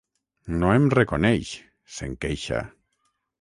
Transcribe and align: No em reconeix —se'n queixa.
No 0.61 0.71
em 0.77 0.87
reconeix 0.99 1.51
—se'n 1.67 2.17
queixa. 2.27 2.65